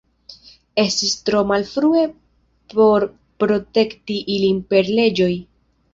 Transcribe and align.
Estis 0.83 1.11
tro 1.29 1.41
malfrue 1.51 2.05
por 2.73 3.07
protekti 3.45 4.19
ilin 4.37 4.59
per 4.73 4.91
leĝoj. 5.01 5.33